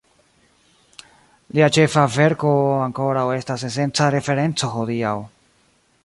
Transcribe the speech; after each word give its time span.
Lia 1.57 1.67
ĉefa 1.75 2.05
verko 2.15 2.53
ankoraŭ 2.87 3.25
estas 3.35 3.67
esenca 3.69 4.11
referenco 4.17 4.71
hodiaŭ. 4.77 5.13